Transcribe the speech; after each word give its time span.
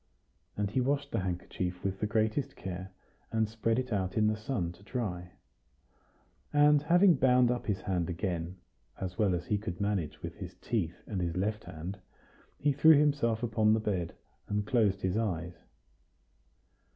And 0.57 0.71
he 0.71 0.81
washed 0.81 1.11
the 1.11 1.19
handkerchief 1.19 1.83
with 1.83 1.99
the 1.99 2.07
greatest 2.07 2.55
care, 2.55 2.89
and 3.31 3.47
spread 3.47 3.77
it 3.77 3.93
out 3.93 4.17
in 4.17 4.25
the 4.25 4.35
sun 4.35 4.71
to 4.71 4.81
dry. 4.81 5.33
And 6.51 6.81
having 6.81 7.13
bound 7.13 7.51
up 7.51 7.67
his 7.67 7.81
hand 7.81 8.09
again, 8.09 8.57
as 8.99 9.19
well 9.19 9.35
as 9.35 9.45
he 9.45 9.59
could 9.59 9.79
manage 9.79 10.23
with 10.23 10.37
his 10.37 10.55
teeth 10.59 11.03
and 11.05 11.21
his 11.21 11.37
left 11.37 11.65
hand, 11.65 11.99
he 12.57 12.71
threw 12.73 12.97
himself 12.97 13.43
upon 13.43 13.75
his 13.75 13.83
bed, 13.83 14.15
and 14.47 14.65
closed 14.65 15.01
his 15.03 15.17
eyes. 15.17 15.53